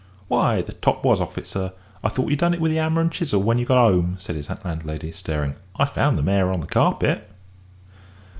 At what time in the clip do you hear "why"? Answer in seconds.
0.29-0.63